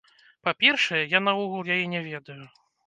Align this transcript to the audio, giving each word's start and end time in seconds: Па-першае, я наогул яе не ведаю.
Па-першае, 0.47 1.03
я 1.17 1.23
наогул 1.29 1.71
яе 1.77 1.83
не 1.97 2.05
ведаю. 2.11 2.41